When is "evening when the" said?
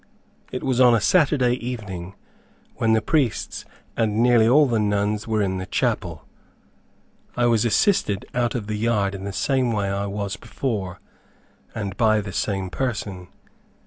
1.63-3.03